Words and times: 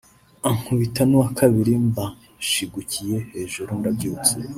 ankubita 0.49 1.01
n’uwa 1.05 1.29
kabiri 1.39 1.71
mba 1.87 2.05
nshigukiye 2.41 3.17
hejuru 3.33 3.69
ndabyutse 3.79 4.33